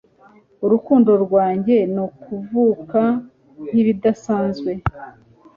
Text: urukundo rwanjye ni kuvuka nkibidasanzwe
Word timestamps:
urukundo 0.65 1.11
rwanjye 1.23 1.77
ni 1.93 2.05
kuvuka 2.23 3.01
nkibidasanzwe 3.65 4.71